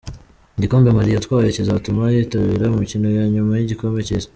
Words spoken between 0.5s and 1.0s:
Igikombe